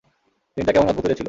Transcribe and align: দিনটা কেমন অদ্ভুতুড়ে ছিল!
দিনটা 0.57 0.71
কেমন 0.73 0.87
অদ্ভুতুড়ে 0.89 1.15
ছিল! 1.15 1.19